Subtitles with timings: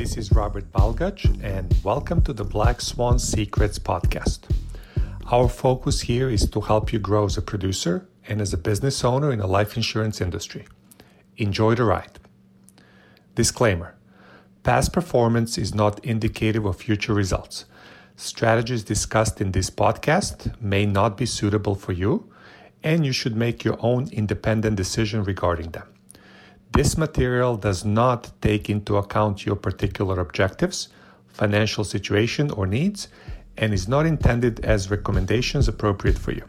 [0.00, 4.48] This is Robert Balgach, and welcome to the Black Swan Secrets podcast.
[5.30, 9.04] Our focus here is to help you grow as a producer and as a business
[9.04, 10.66] owner in the life insurance industry.
[11.36, 12.18] Enjoy the ride.
[13.34, 13.94] Disclaimer
[14.62, 17.66] Past performance is not indicative of future results.
[18.16, 22.32] Strategies discussed in this podcast may not be suitable for you,
[22.82, 25.89] and you should make your own independent decision regarding them.
[26.72, 30.88] This material does not take into account your particular objectives,
[31.26, 33.08] financial situation, or needs,
[33.56, 36.44] and is not intended as recommendations appropriate for you.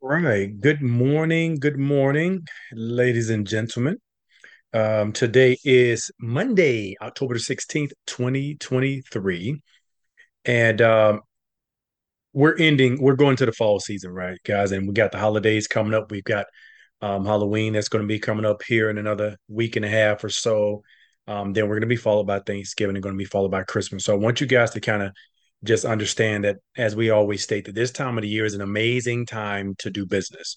[0.00, 0.60] Right.
[0.60, 1.56] Good morning.
[1.56, 3.98] Good morning, ladies and gentlemen.
[4.72, 9.60] Um, today is Monday, October 16th, 2023.
[10.44, 11.20] And um,
[12.32, 14.72] we're ending we're going to the fall season right guys?
[14.72, 16.10] And we got the holidays coming up.
[16.10, 16.46] We've got
[17.02, 20.22] um, halloween that's going to be coming up here in another week and a half
[20.22, 20.82] or so.
[21.26, 23.62] Um, then we're going to be followed by thanksgiving and going to be followed by
[23.62, 24.04] christmas.
[24.04, 25.12] So i want you guys to kind of
[25.64, 28.60] just understand that as we always state that this time of the year is an
[28.62, 30.56] amazing time to do business.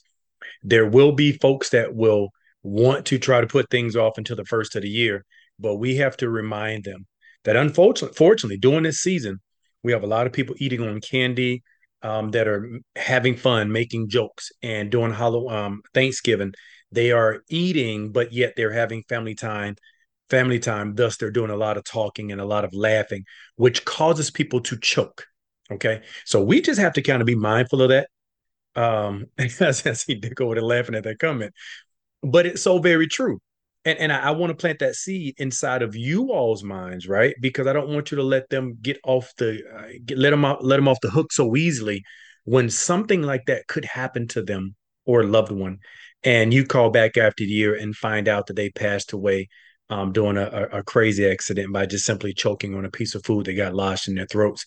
[0.63, 2.30] There will be folks that will
[2.63, 5.25] want to try to put things off until the first of the year
[5.59, 7.05] but we have to remind them
[7.43, 9.39] that unfortunately fortunately during this season
[9.84, 11.64] we have a lot of people eating on candy
[12.02, 16.53] um, that are having fun, making jokes, and doing Halloween, um, Thanksgiving.
[16.92, 19.76] They are eating, but yet they're having family time.
[20.30, 20.95] Family time.
[20.95, 24.61] Thus, they're doing a lot of talking and a lot of laughing, which causes people
[24.61, 25.26] to choke.
[25.72, 28.09] Okay, so we just have to kind of be mindful of that.
[28.76, 31.54] Um, as I see Dick over there laughing at that comment,
[32.22, 33.39] but it's so very true
[33.86, 37.36] and and I, I want to plant that seed inside of you all's minds, right?
[37.42, 40.45] Because I don't want you to let them get off the uh, get, let them
[40.45, 42.04] out, let them off the hook so easily
[42.45, 45.80] when something like that could happen to them or a loved one,
[46.23, 49.49] and you call back after the year and find out that they passed away
[49.89, 53.45] um, doing a, a, crazy accident by just simply choking on a piece of food
[53.45, 54.66] that got lodged in their throats.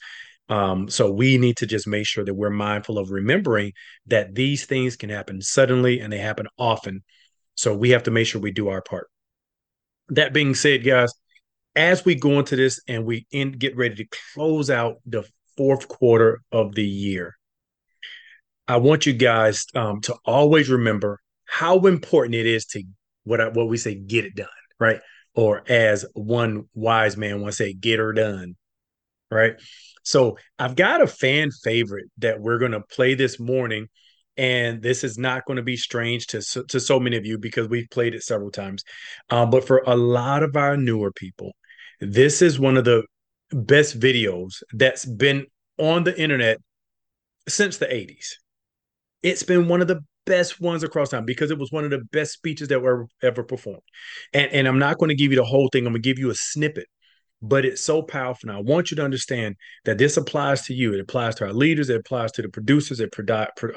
[0.49, 3.72] Um, so we need to just make sure that we're mindful of remembering
[4.06, 7.03] that these things can happen suddenly and they happen often
[7.56, 9.09] so we have to make sure we do our part.
[10.11, 11.12] That being said, guys,
[11.75, 15.25] as we go into this and we end, get ready to close out the
[15.56, 17.34] fourth quarter of the year,
[18.69, 22.83] I want you guys um, to always remember how important it is to
[23.25, 25.00] what I, what we say, get it done, right?
[25.34, 28.56] Or as one wise man once said, get her done,
[29.31, 29.55] right?
[30.03, 33.88] So I've got a fan favorite that we're going to play this morning
[34.36, 37.69] and this is not going to be strange to to so many of you because
[37.69, 38.82] we've played it several times.
[39.30, 41.52] Um, but for a lot of our newer people,
[42.00, 43.04] this is one of the
[43.52, 45.46] best videos that's been
[45.78, 46.58] on the internet
[47.48, 48.34] since the 80s.
[49.22, 52.02] It's been one of the best ones across time because it was one of the
[52.12, 53.82] best speeches that were ever performed.
[54.32, 55.86] And, and I'm not going to give you the whole thing.
[55.86, 56.86] I'm going to give you a snippet
[57.42, 58.48] but it's so powerful.
[58.48, 60.94] Now, I want you to understand that this applies to you.
[60.94, 61.91] It applies to our leaders.
[61.91, 63.00] It applies to the producers.
[63.00, 63.14] It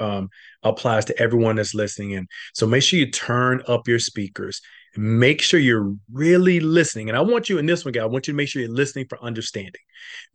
[0.00, 0.28] um,
[0.62, 2.26] applies to everyone that's listening in.
[2.54, 4.60] So make sure you turn up your speakers.
[4.96, 7.08] Make sure you're really listening.
[7.08, 8.72] And I want you in this one, guy, I want you to make sure you're
[8.72, 9.80] listening for understanding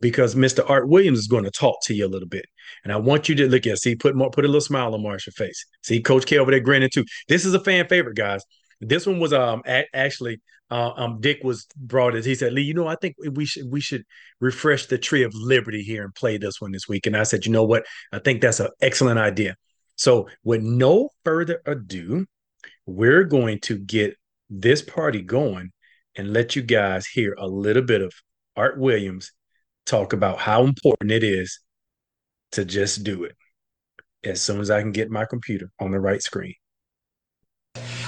[0.00, 0.68] because Mr.
[0.70, 2.46] Art Williams is going to talk to you a little bit.
[2.82, 5.36] And I want you to look at, see, put put a little smile on Marshall's
[5.36, 5.66] face.
[5.82, 7.04] See, Coach K over there grinning too.
[7.28, 8.42] This is a fan favorite, guys.
[8.80, 12.24] This one was um a- actually uh, um Dick was brought it.
[12.24, 14.04] He said, Lee, you know, I think we should we should
[14.40, 17.06] refresh the tree of liberty here and play this one this week.
[17.06, 17.86] And I said, you know what?
[18.12, 19.56] I think that's an excellent idea.
[19.96, 22.26] So with no further ado,
[22.84, 24.16] we're going to get
[24.50, 25.70] this party going
[26.16, 28.12] and let you guys hear a little bit of
[28.56, 29.32] Art Williams
[29.84, 31.60] talk about how important it is
[32.52, 33.36] to just do it
[34.24, 36.54] as soon as I can get my computer on the right screen.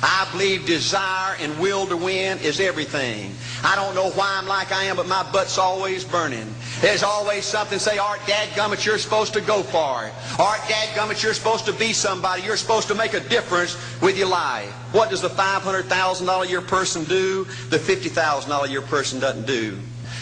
[0.03, 3.34] I believe desire and will to win is everything.
[3.64, 6.54] I don't know why I'm like I am, but my butt's always burning.
[6.81, 10.12] There's always something say, Art Dadgummit, you're supposed to go it.
[10.38, 12.43] Art Dadgummit, you're supposed to be somebody.
[12.43, 14.70] You're supposed to make a difference with your life.
[14.93, 17.44] What does the $500,000 a year person do?
[17.70, 19.78] The $50,000 a year person doesn't do.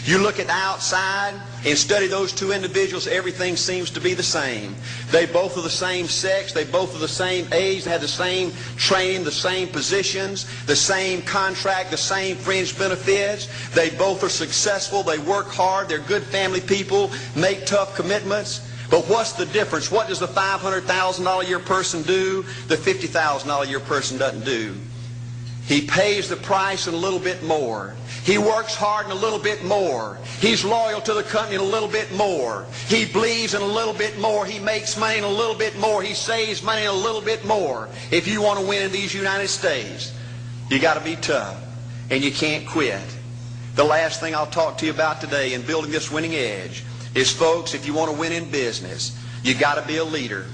[0.07, 1.33] You look at the outside
[1.65, 4.73] and study those two individuals, everything seems to be the same.
[5.11, 8.07] They both are the same sex, they both are the same age, they have the
[8.07, 13.49] same training, the same positions, the same contract, the same fringe benefits.
[13.71, 18.61] They both are successful, they work hard, they're good family people, make tough commitments.
[18.89, 19.91] But what's the difference?
[19.91, 22.43] What does the $500,000 a year person do?
[22.69, 24.73] The $50,000 a year person doesn't do.
[25.65, 27.93] He pays the price and a little bit more.
[28.27, 30.17] He works hard and a little bit more.
[30.41, 32.65] He's loyal to the company and a little bit more.
[32.89, 34.45] He believes in a little bit more.
[34.45, 36.03] He makes money and a little bit more.
[36.03, 37.87] He saves money and a little bit more.
[38.11, 40.13] If you want to win in these United States,
[40.69, 41.55] you got to be tough
[42.09, 42.99] and you can't quit.
[43.75, 46.83] The last thing I'll talk to you about today in building this winning edge
[47.15, 50.47] is, folks, if you want to win in business, you got to be a leader.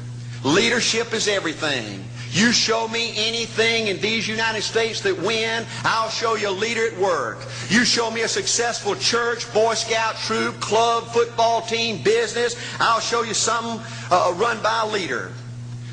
[0.44, 2.04] Leadership is everything.
[2.34, 6.88] You show me anything in these United States that win, I'll show you a leader
[6.88, 7.38] at work.
[7.70, 13.22] You show me a successful church, Boy Scout troop, club, football team, business, I'll show
[13.22, 15.32] you something uh, run by a leader.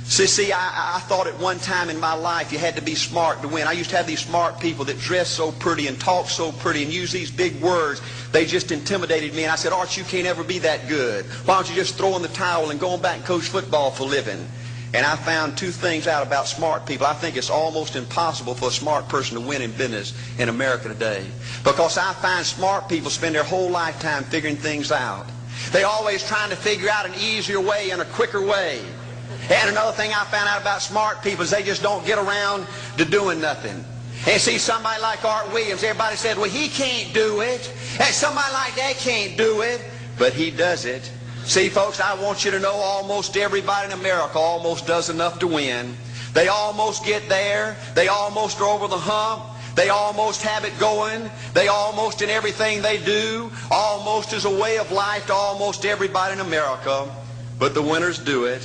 [0.05, 2.95] See, see, I, I thought at one time in my life you had to be
[2.95, 3.69] smart to win.
[3.69, 6.83] I used to have these smart people that dressed so pretty and talked so pretty
[6.83, 8.01] and used these big words.
[8.33, 9.45] They just intimidated me.
[9.45, 11.27] And I said, Art, you can't ever be that good.
[11.45, 14.03] Why don't you just throw in the towel and go back and coach football for
[14.03, 14.45] a living?
[14.93, 17.07] And I found two things out about smart people.
[17.07, 20.89] I think it's almost impossible for a smart person to win in business in America
[20.89, 21.25] today.
[21.63, 25.27] Because I find smart people spend their whole lifetime figuring things out.
[25.71, 28.81] They're always trying to figure out an easier way and a quicker way.
[29.49, 32.67] And another thing I found out about smart people is they just don't get around
[32.99, 33.85] to doing nothing.
[34.27, 37.73] And see somebody like Art Williams, everybody said, well, he can't do it.
[38.01, 39.81] And somebody like that can't do it.
[40.19, 41.11] But he does it.
[41.45, 45.47] See, folks, I want you to know almost everybody in America almost does enough to
[45.47, 45.97] win.
[46.33, 47.77] They almost get there.
[47.95, 49.45] They almost are over the hump.
[49.75, 51.31] They almost have it going.
[51.55, 56.35] They almost in everything they do, almost is a way of life to almost everybody
[56.35, 57.11] in America.
[57.59, 58.63] But the winners do it.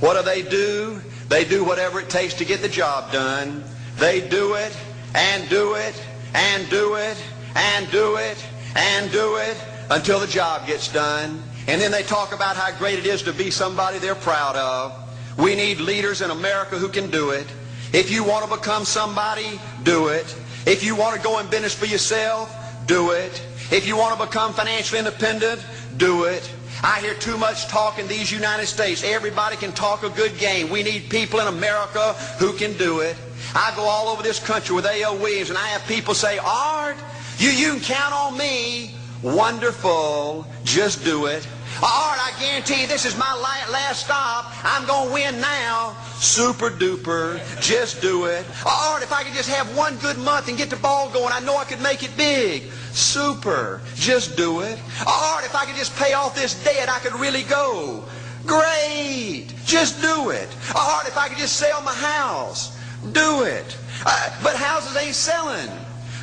[0.00, 1.00] What do they do?
[1.28, 3.64] They do whatever it takes to get the job done.
[3.96, 4.76] They do it
[5.14, 6.00] and do it
[6.34, 7.22] and do it
[7.54, 9.56] and do it and do it
[9.90, 11.42] until the job gets done.
[11.68, 14.92] And then they talk about how great it is to be somebody they're proud of.
[15.38, 17.46] We need leaders in America who can do it.
[17.92, 20.34] If you want to become somebody, do it.
[20.66, 22.54] If you want to go in business for yourself,
[22.86, 23.42] do it.
[23.70, 25.64] If you want to become financially independent,
[25.96, 26.50] do it.
[26.82, 29.02] I hear too much talk in these United States.
[29.02, 30.68] Everybody can talk a good game.
[30.70, 33.16] We need people in America who can do it.
[33.54, 35.16] I go all over this country with A.L.
[35.16, 36.96] Williams, and I have people say, Art,
[37.38, 38.94] you, you can count on me.
[39.22, 40.46] Wonderful.
[40.64, 41.46] Just do it.
[41.82, 43.34] Art, I guarantee you this is my
[43.70, 44.46] last stop.
[44.64, 45.94] I'm going to win now.
[46.18, 47.38] Super duper.
[47.60, 48.46] Just do it.
[48.64, 51.40] Art, if I could just have one good month and get the ball going, I
[51.40, 52.64] know I could make it big.
[52.92, 53.82] Super.
[53.94, 54.78] Just do it.
[55.06, 58.04] Art, if I could just pay off this debt, I could really go.
[58.46, 59.48] Great.
[59.66, 60.48] Just do it.
[60.74, 62.78] Art, if I could just sell my house.
[63.12, 63.76] Do it.
[64.04, 65.70] Uh, but houses ain't selling.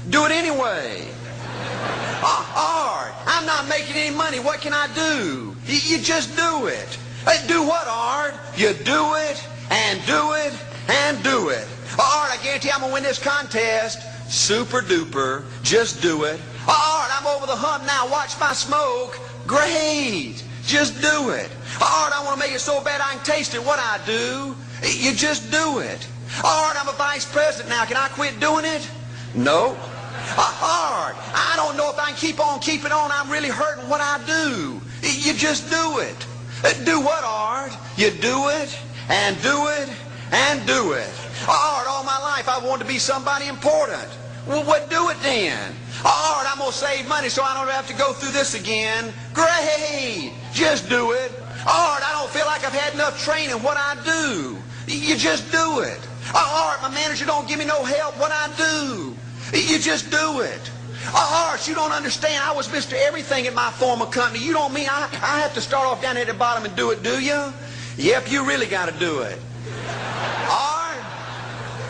[0.10, 1.08] Do it anyway.
[2.26, 4.40] Uh, art, I'm not making any money.
[4.40, 5.56] What can I do?
[5.66, 6.98] You just do it.
[7.26, 8.34] Uh, do what, Art?
[8.58, 10.54] You do it and do it
[10.90, 11.68] and do it.
[11.98, 14.02] Uh, art, I guarantee I'm going to win this contest.
[14.30, 15.46] Super duper.
[15.64, 16.40] Just do it.
[16.68, 18.10] Art, I'm over the hump now.
[18.10, 19.20] Watch my smoke.
[19.48, 20.44] Great.
[20.66, 21.50] Just do it.
[21.82, 23.64] Art, I want to make it so bad I can taste it.
[23.64, 24.56] What I do?
[24.88, 26.08] You just do it.
[26.44, 27.86] Art, I'm a vice president now.
[27.86, 28.90] Can I quit doing it?
[29.36, 29.78] No
[30.38, 31.16] Art.
[31.34, 33.12] I don't know if I can keep on keeping on.
[33.12, 34.82] I'm really hurting what I do.
[35.02, 36.28] You just do it.
[36.64, 37.74] Uh, do what, Art?
[37.98, 38.78] You do it
[39.10, 39.90] and do it
[40.32, 41.10] and do it.
[41.48, 44.08] Art, all my life I wanted to be somebody important.
[44.48, 45.76] Well, what do it then?
[46.06, 49.14] Art, I'm going to save money so I don't have to go through this again.
[49.34, 50.34] Great.
[50.54, 51.32] Just do it.
[51.66, 53.62] Art, I don't feel like I've had enough training.
[53.64, 54.58] What I do?
[54.88, 56.00] You just do it.
[56.36, 58.18] Art, my manager don't give me no help.
[58.18, 59.13] What I do?
[59.54, 60.72] You just do it.
[61.08, 62.44] Uh, oh, Art, you don't understand.
[62.44, 62.94] I was Mr.
[62.94, 64.44] Everything at my former company.
[64.44, 66.92] You don't mean I, I have to start off down at the bottom and do
[66.92, 67.54] it, do you?
[67.98, 69.40] Yep, you really got to do it.
[70.50, 70.98] Art,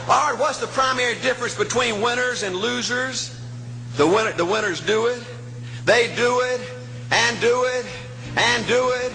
[0.09, 3.39] Art, what's the primary difference between winners and losers?
[3.95, 5.23] The, winner, the winners do it.
[5.85, 6.61] They do it
[7.11, 7.85] and do it
[8.35, 9.13] and do it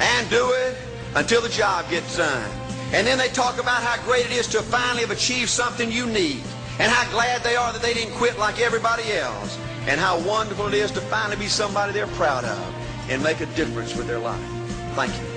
[0.00, 0.76] and do it
[1.14, 2.50] until the job gets done.
[2.92, 6.42] And then they talk about how great it is to finally have achieved something unique
[6.78, 10.66] and how glad they are that they didn't quit like everybody else, and how wonderful
[10.68, 14.18] it is to finally be somebody they're proud of and make a difference with their
[14.18, 14.40] life.
[14.94, 15.36] Thank you.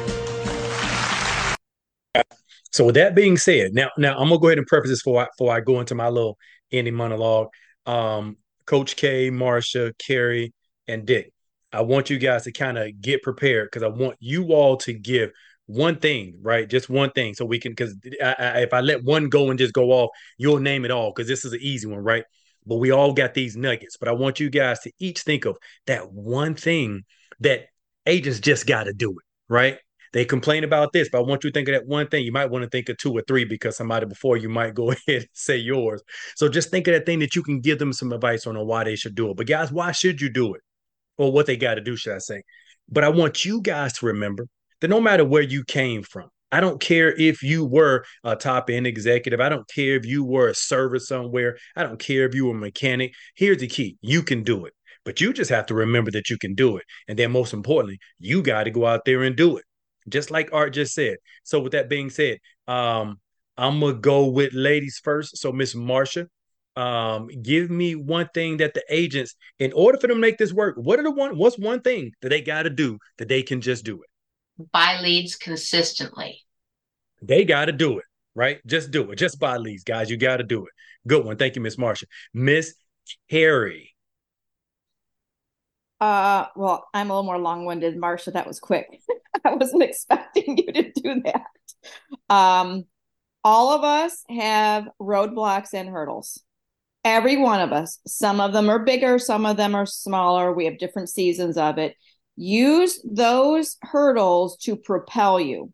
[2.71, 5.23] So with that being said, now now I'm gonna go ahead and preface this before
[5.23, 6.37] I, before I go into my little
[6.71, 7.47] ending monologue.
[7.85, 10.53] Um, Coach K, Marsha, Carrie,
[10.87, 11.33] and Dick,
[11.73, 14.93] I want you guys to kind of get prepared because I want you all to
[14.93, 15.31] give
[15.69, 16.67] one thing, right?
[16.67, 17.73] Just one thing, so we can.
[17.73, 21.11] Because if I let one go and just go off, you'll name it all.
[21.11, 22.23] Because this is an easy one, right?
[22.65, 23.97] But we all got these nuggets.
[23.97, 27.03] But I want you guys to each think of that one thing
[27.41, 27.67] that
[28.05, 29.77] agents just got to do it, right?
[30.11, 32.25] they complain about this, but I want you to think of that one thing.
[32.25, 34.91] You might want to think of two or three because somebody before you might go
[34.91, 36.01] ahead and say yours.
[36.35, 38.65] So just think of that thing that you can give them some advice on, on
[38.65, 39.37] why they should do it.
[39.37, 40.61] But guys, why should you do it?
[41.17, 42.41] Or what they got to do, should I say?
[42.89, 44.47] But I want you guys to remember
[44.81, 48.69] that no matter where you came from, I don't care if you were a top
[48.69, 49.39] end executive.
[49.39, 51.57] I don't care if you were a server somewhere.
[51.75, 53.13] I don't care if you were a mechanic.
[53.35, 54.73] Here's the key you can do it.
[55.05, 56.83] But you just have to remember that you can do it.
[57.07, 59.63] And then, most importantly, you got to go out there and do it,
[60.09, 61.17] just like Art just said.
[61.43, 63.19] So, with that being said, um,
[63.57, 65.37] I'm gonna go with ladies first.
[65.37, 66.27] So, Miss Marsha,
[66.75, 70.53] um, give me one thing that the agents, in order for them to make this
[70.53, 71.37] work, what are the one?
[71.37, 74.08] What's one thing that they got to do that they can just do it?
[74.71, 76.41] Buy leads consistently.
[77.21, 78.59] They got to do it, right?
[78.65, 79.17] Just do it.
[79.17, 80.09] Just buy leads, guys.
[80.09, 80.71] You got to do it.
[81.07, 81.37] Good one.
[81.37, 82.03] Thank you, Miss Marsha.
[82.33, 82.75] Miss
[83.29, 83.95] Carrie.
[85.99, 88.33] Uh, well, I'm a little more long-winded, Marsha.
[88.33, 88.87] That was quick.
[89.45, 92.33] I wasn't expecting you to do that.
[92.33, 92.85] Um,
[93.43, 96.41] all of us have roadblocks and hurdles.
[97.03, 97.99] Every one of us.
[98.05, 100.53] Some of them are bigger, some of them are smaller.
[100.53, 101.95] We have different seasons of it.
[102.41, 105.73] Use those hurdles to propel you.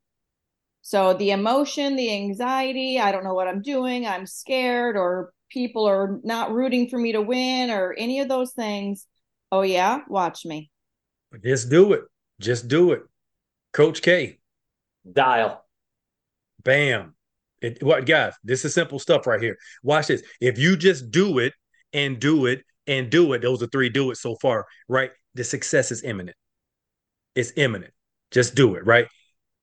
[0.82, 5.88] So the emotion, the anxiety, I don't know what I'm doing, I'm scared, or people
[5.88, 9.08] are not rooting for me to win, or any of those things
[9.52, 10.70] Oh yeah, watch me.
[11.44, 12.04] Just do it.
[12.42, 13.04] Just do it.
[13.72, 14.40] Coach K.
[15.10, 15.64] Dial.
[16.64, 17.16] Bam.
[17.62, 19.58] It, what guys, this is simple stuff right here.
[19.84, 20.24] Watch this.
[20.42, 21.54] If you just do it
[21.94, 25.12] and do it and do it, those are three do it so far, right?
[25.36, 26.36] The success is imminent.
[27.36, 27.94] It's imminent.
[28.32, 29.08] Just do it, right?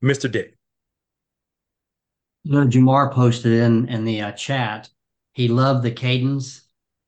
[0.03, 0.31] Mr.
[0.31, 0.57] Dick.
[2.45, 4.91] You know, Jamar posted in in the uh, chat.
[5.33, 6.63] He loved the cadence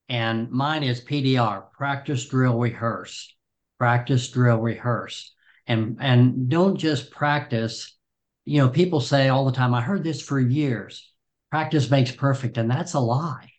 [0.09, 3.33] and mine is PDR, practice, drill, rehearse.
[3.77, 5.33] Practice, drill, rehearse.
[5.67, 7.97] And and don't just practice.
[8.45, 11.11] You know, people say all the time, I heard this for years.
[11.49, 13.51] Practice makes perfect, and that's a lie.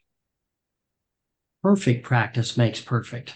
[1.62, 3.34] Perfect practice makes perfect.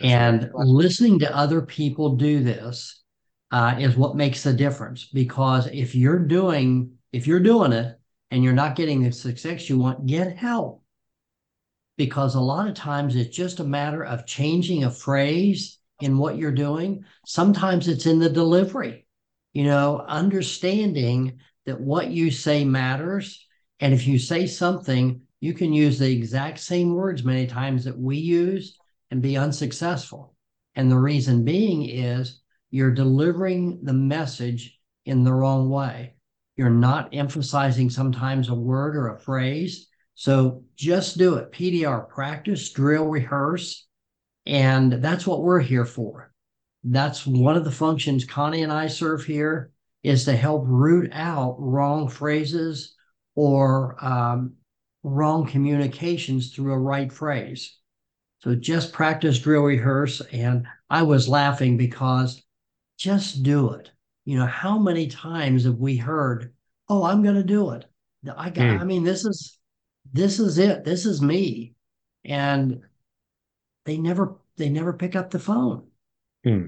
[0.00, 3.02] And listening to other people do this
[3.50, 5.06] uh, is what makes the difference.
[5.06, 7.98] Because if you're doing if you're doing it
[8.30, 10.82] and you're not getting the success you want, get help
[11.96, 16.36] because a lot of times it's just a matter of changing a phrase in what
[16.36, 17.04] you're doing.
[17.26, 19.06] Sometimes it's in the delivery,
[19.52, 23.46] you know, understanding that what you say matters.
[23.80, 27.98] And if you say something, you can use the exact same words many times that
[27.98, 28.76] we use
[29.10, 30.34] and be unsuccessful.
[30.74, 36.14] And the reason being is you're delivering the message in the wrong way.
[36.56, 41.52] You're not emphasizing sometimes a word or a phrase so just do it.
[41.52, 43.86] PDR, practice, drill, rehearse.
[44.46, 46.32] And that's what we're here for.
[46.82, 49.70] That's one of the functions Connie and I serve here
[50.02, 52.94] is to help root out wrong phrases
[53.34, 54.54] or um,
[55.02, 57.76] wrong communications through a right phrase.
[58.46, 60.20] So just practice, drill, rehearse.
[60.32, 62.44] And I was laughing because
[62.96, 63.90] just do it.
[64.24, 66.54] You know, how many times have we heard,
[66.88, 67.86] oh, I'm going to do it?
[68.36, 68.80] I got, mm.
[68.80, 69.58] I mean, this is
[70.12, 70.84] this is it.
[70.84, 71.74] This is me.
[72.24, 72.82] And
[73.84, 75.88] they never they never pick up the phone.
[76.44, 76.66] Hmm.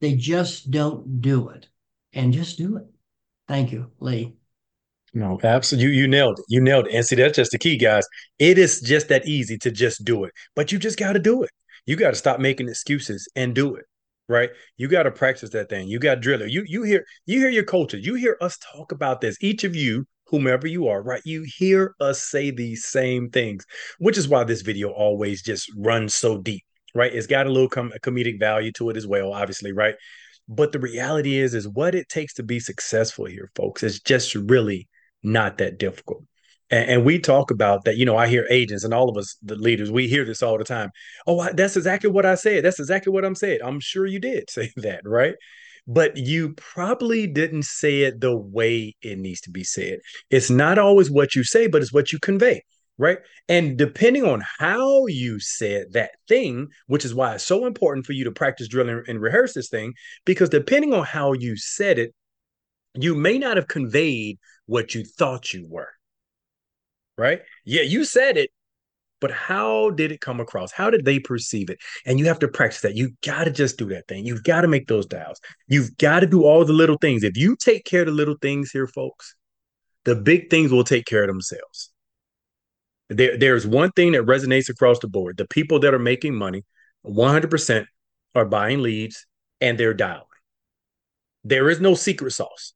[0.00, 1.68] They just don't do it.
[2.14, 2.86] And just do it.
[3.48, 4.32] Thank you, Lee.
[5.14, 5.90] No, absolutely.
[5.92, 6.44] You, you nailed it.
[6.48, 6.94] You nailed it.
[6.94, 8.06] And see, that's just the key, guys.
[8.38, 10.32] It is just that easy to just do it.
[10.56, 11.50] But you just got to do it.
[11.84, 13.84] You got to stop making excuses and do it.
[14.28, 14.50] Right?
[14.78, 15.88] You got to practice that thing.
[15.88, 16.50] You got to drill it.
[16.50, 18.06] You you hear you hear your coaches.
[18.06, 19.36] You hear us talk about this.
[19.42, 21.20] Each of you whomever you are, right?
[21.26, 23.66] You hear us say these same things,
[23.98, 26.64] which is why this video always just runs so deep,
[26.94, 27.14] right?
[27.14, 29.94] It's got a little com- comedic value to it as well, obviously, right?
[30.48, 33.82] But the reality is, is what it takes to be successful here, folks.
[33.82, 34.88] It's just really
[35.22, 36.24] not that difficult.
[36.70, 37.96] And, and we talk about that.
[37.96, 40.58] You know, I hear agents and all of us, the leaders, we hear this all
[40.58, 40.90] the time.
[41.26, 42.64] Oh, that's exactly what I said.
[42.64, 43.60] That's exactly what I'm saying.
[43.64, 45.34] I'm sure you did say that, right?
[45.86, 49.98] but you probably didn't say it the way it needs to be said.
[50.30, 52.64] It's not always what you say, but it's what you convey,
[52.98, 53.18] right?
[53.48, 58.12] And depending on how you said that thing, which is why it's so important for
[58.12, 61.98] you to practice, drill, and, and rehearse this thing, because depending on how you said
[61.98, 62.14] it,
[62.94, 65.90] you may not have conveyed what you thought you were.
[67.18, 67.42] Right?
[67.64, 68.50] Yeah, you said it,
[69.20, 70.72] but how did it come across?
[70.72, 71.78] How did they perceive it?
[72.04, 72.96] And you have to practice that.
[72.96, 74.26] You got to just do that thing.
[74.26, 75.40] You've got to make those dials.
[75.68, 77.22] You've got to do all the little things.
[77.22, 79.36] If you take care of the little things here, folks,
[80.04, 81.92] the big things will take care of themselves.
[83.10, 85.36] There, there's one thing that resonates across the board.
[85.36, 86.64] The people that are making money
[87.06, 87.86] 100%
[88.34, 89.26] are buying leads
[89.60, 90.24] and they're dialing.
[91.44, 92.74] There is no secret sauce.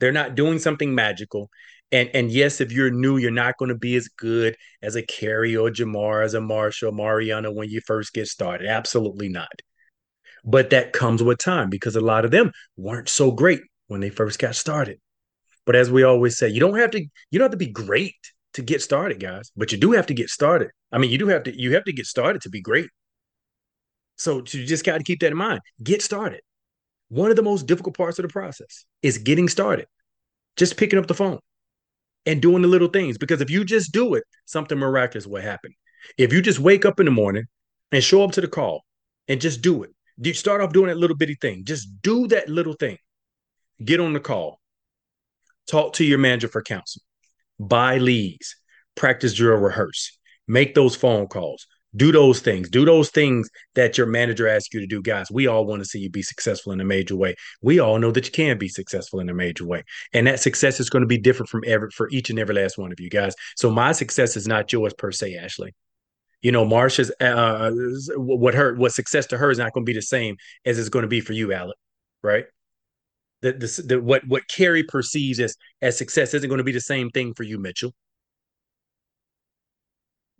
[0.00, 1.50] They're not doing something magical.
[1.90, 5.02] And and yes, if you're new, you're not going to be as good as a
[5.02, 8.68] Carrie or Jamar, as a Marshall, Mariana when you first get started.
[8.68, 9.48] Absolutely not.
[10.44, 14.10] But that comes with time because a lot of them weren't so great when they
[14.10, 14.98] first got started.
[15.66, 17.00] But as we always say, you don't have to
[17.30, 18.16] you don't have to be great
[18.54, 19.50] to get started, guys.
[19.56, 20.70] But you do have to get started.
[20.92, 22.88] I mean, you do have to you have to get started to be great.
[24.16, 25.60] So you just got to keep that in mind.
[25.82, 26.40] Get started.
[27.08, 29.86] One of the most difficult parts of the process is getting started.
[30.56, 31.38] Just picking up the phone
[32.26, 33.16] and doing the little things.
[33.16, 35.72] Because if you just do it, something miraculous will happen.
[36.16, 37.44] If you just wake up in the morning
[37.92, 38.84] and show up to the call
[39.26, 41.64] and just do it, you start off doing that little bitty thing.
[41.64, 42.98] Just do that little thing.
[43.82, 44.60] Get on the call.
[45.68, 47.02] Talk to your manager for counsel.
[47.58, 48.56] Buy leads.
[48.96, 50.18] Practice drill rehearse.
[50.48, 51.66] Make those phone calls
[51.96, 52.68] do those things.
[52.68, 55.02] Do those things that your manager asks you to do.
[55.02, 57.34] Guys we all want to see you be successful in a major way.
[57.62, 59.84] We all know that you can be successful in a major way.
[60.12, 62.78] And that success is going to be different from every for each and every last
[62.78, 63.34] one of you guys.
[63.56, 65.74] So my success is not yours per se ashley.
[66.42, 67.72] You know marsha's uh
[68.16, 70.88] what her what success to her is not going to be the same as it's
[70.88, 71.76] going to be for you alec
[72.22, 72.46] right?
[73.40, 76.80] The, the, the what what carrie perceives as as success isn't going to be the
[76.80, 77.92] same thing for you mitchell.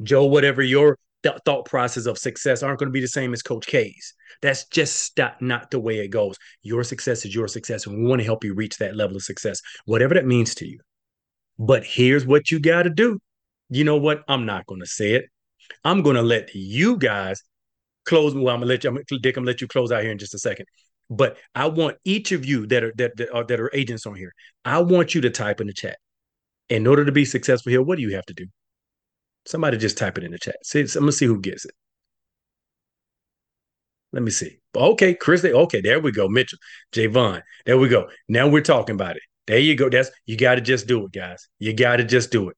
[0.03, 3.43] Joe whatever your th- thought process of success aren't going to be the same as
[3.43, 4.15] Coach K's.
[4.43, 6.37] That's just not not the way it goes.
[6.63, 9.23] Your success is your success, and we want to help you reach that level of
[9.23, 10.79] success, whatever that means to you.
[11.59, 13.19] But here's what you got to do.
[13.69, 14.23] You know what?
[14.29, 15.25] I'm not going to say it.
[15.85, 17.43] I'm going to let you guys
[18.09, 18.35] close.
[18.35, 18.91] Well, I'm gonna let you.
[18.91, 19.37] I'm Dick.
[19.37, 20.67] I'm gonna let you close out here in just a second.
[21.11, 24.15] But I want each of you that are that that are, that are agents on
[24.15, 24.33] here.
[24.65, 25.99] I want you to type in the chat.
[26.69, 28.47] In order to be successful here, what do you have to do?
[29.49, 30.57] Somebody just type it in the chat.
[30.63, 31.71] See, I'm gonna see who gets it.
[34.13, 34.59] Let me see.
[34.77, 35.43] Okay, Chris.
[35.43, 36.29] Okay, there we go.
[36.29, 36.59] Mitchell,
[36.93, 37.41] Javon.
[37.65, 38.11] There we go.
[38.29, 39.23] Now we're talking about it.
[39.47, 39.89] There you go.
[39.89, 41.49] That's you got to just do it, guys.
[41.59, 42.57] You got to just do it.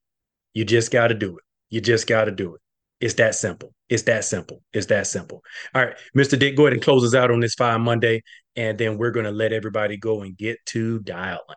[0.52, 1.44] You just got to do it.
[1.68, 2.60] You just got to do it.
[3.00, 3.72] It's that simple.
[3.88, 4.60] It's that simple.
[4.72, 5.42] It's that simple.
[5.76, 6.36] All right, Mr.
[6.36, 8.24] Dick, go ahead and close us out on this Fire Monday,
[8.56, 11.56] and then we're gonna let everybody go and get to dialing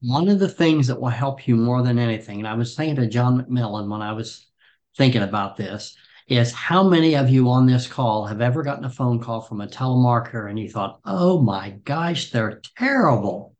[0.00, 2.96] one of the things that will help you more than anything, and I was saying
[2.96, 4.46] to John McMillan when I was
[4.96, 5.94] thinking about this,
[6.26, 9.60] is how many of you on this call have ever gotten a phone call from
[9.60, 13.56] a telemarketer and you thought, oh my gosh, they're terrible.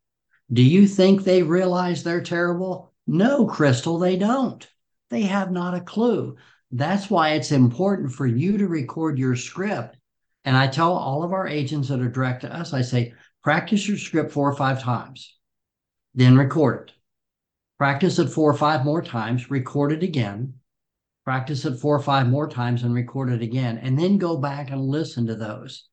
[0.52, 2.92] Do you think they realize they're terrible?
[3.06, 4.66] No, Crystal, they don't.
[5.10, 6.36] They have not a clue.
[6.70, 9.96] That's why it's important for you to record your script.
[10.44, 13.86] And I tell all of our agents that are direct to us, I say, practice
[13.86, 15.39] your script four or five times
[16.14, 16.94] then record it.
[17.78, 20.54] Practice it four or five more times, record it again,
[21.24, 24.70] practice it four or five more times and record it again, and then go back
[24.70, 25.88] and listen to those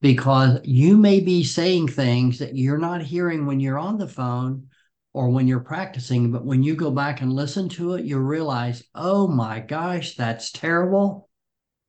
[0.00, 4.68] because you may be saying things that you're not hearing when you're on the phone
[5.14, 8.82] or when you're practicing, but when you go back and listen to it, you realize,
[8.94, 11.28] oh my gosh, that's terrible.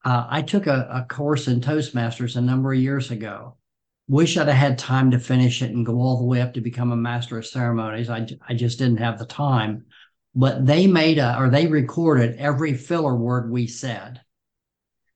[0.04, 3.58] Uh, I took a, a course in Toastmasters a number of years ago
[4.08, 6.62] wish I'd have had time to finish it and go all the way up to
[6.62, 8.10] become a master of ceremonies.
[8.10, 9.86] I, I just didn't have the time.
[10.36, 14.22] But they made a, or they recorded every filler word we said.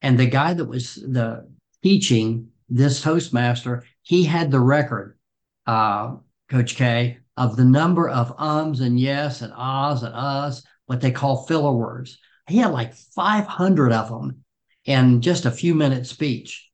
[0.02, 1.50] And the guy that was the
[1.84, 5.18] teaching this Toastmaster, he had the record,
[5.66, 6.18] uh,
[6.50, 11.12] Coach K, of the number of ums and yes and ahs and us, what they
[11.12, 12.20] call filler words.
[12.48, 14.44] He had like 500 of them
[14.86, 16.67] in just a few minutes speech.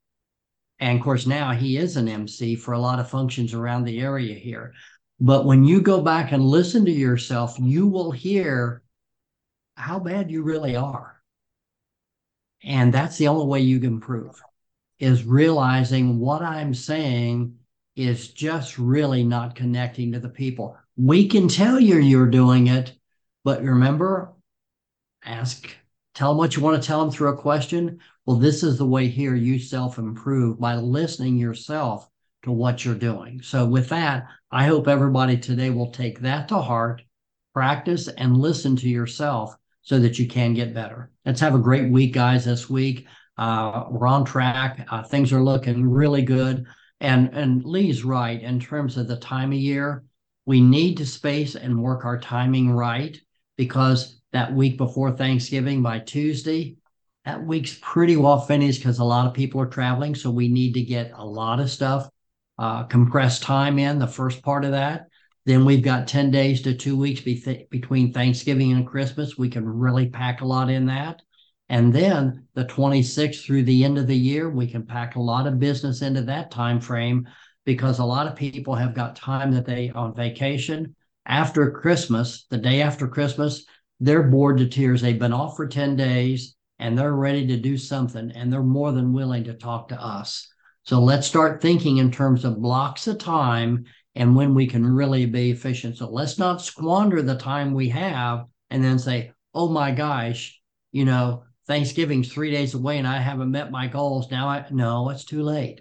[0.84, 4.00] And of course, now he is an MC for a lot of functions around the
[4.00, 4.74] area here.
[5.18, 8.82] But when you go back and listen to yourself, you will hear
[9.76, 11.22] how bad you really are.
[12.62, 14.38] And that's the only way you can improve
[14.98, 17.56] is realizing what I'm saying
[17.96, 20.76] is just really not connecting to the people.
[20.98, 22.92] We can tell you you're doing it,
[23.42, 24.34] but remember,
[25.24, 25.66] ask,
[26.14, 28.00] tell them what you want to tell them through a question.
[28.26, 32.08] Well, this is the way here you self improve by listening yourself
[32.44, 33.42] to what you're doing.
[33.42, 37.02] So, with that, I hope everybody today will take that to heart,
[37.52, 41.10] practice, and listen to yourself so that you can get better.
[41.26, 43.06] Let's have a great week, guys, this week.
[43.36, 44.86] Uh, we're on track.
[44.90, 46.64] Uh, things are looking really good.
[47.00, 50.04] And, and Lee's right in terms of the time of year.
[50.46, 53.20] We need to space and work our timing right
[53.56, 56.76] because that week before Thanksgiving by Tuesday,
[57.24, 60.14] that week's pretty well finished because a lot of people are traveling.
[60.14, 62.08] So we need to get a lot of stuff,
[62.58, 65.06] uh, compressed time in the first part of that.
[65.46, 69.38] Then we've got 10 days to two weeks be- between Thanksgiving and Christmas.
[69.38, 71.22] We can really pack a lot in that.
[71.68, 75.46] And then the 26th through the end of the year, we can pack a lot
[75.46, 77.26] of business into that time frame
[77.64, 80.94] because a lot of people have got time that they on vacation
[81.26, 83.64] after Christmas, the day after Christmas,
[84.00, 85.00] they're bored to tears.
[85.00, 88.92] They've been off for 10 days and they're ready to do something and they're more
[88.92, 90.48] than willing to talk to us.
[90.84, 95.26] So let's start thinking in terms of blocks of time and when we can really
[95.26, 95.96] be efficient.
[95.96, 100.60] So let's not squander the time we have and then say, oh my gosh,
[100.92, 104.30] you know, Thanksgiving's three days away and I haven't met my goals.
[104.30, 105.80] Now I no, it's too late.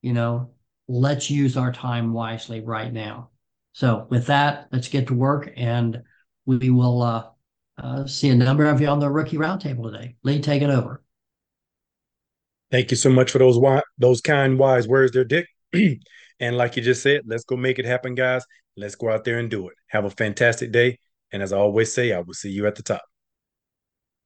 [0.00, 0.52] You know,
[0.88, 3.30] let's use our time wisely right now.
[3.72, 6.02] So with that, let's get to work and
[6.46, 7.26] we will uh,
[7.82, 10.14] uh, see a number of you on the rookie roundtable today.
[10.22, 11.02] Lee, take it over.
[12.70, 13.60] Thank you so much for those
[13.98, 15.46] those kind wise words there, Dick.
[16.40, 18.44] and like you just said, let's go make it happen, guys.
[18.76, 19.74] Let's go out there and do it.
[19.88, 20.98] Have a fantastic day.
[21.32, 23.02] And as I always say, I will see you at the top.